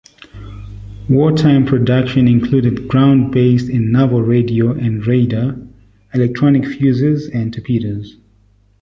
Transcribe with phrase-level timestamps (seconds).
[1.11, 5.55] Wartime production included ground-based and naval radio and radar,
[6.15, 8.17] electronic fuses, and torpedoes.